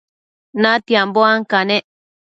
natianbo 0.61 1.19
ancanec 1.33 1.83